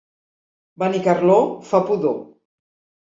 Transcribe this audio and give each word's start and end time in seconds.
Benicarló 0.83 1.37
fa 1.73 1.85
pudor. 1.91 2.19